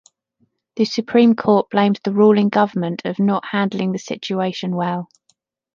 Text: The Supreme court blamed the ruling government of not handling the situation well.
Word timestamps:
The 0.77 0.85
Supreme 0.85 1.35
court 1.35 1.69
blamed 1.69 1.99
the 2.03 2.11
ruling 2.11 2.49
government 2.49 3.03
of 3.05 3.19
not 3.19 3.45
handling 3.45 3.91
the 3.91 3.99
situation 3.99 4.75
well. 4.75 5.09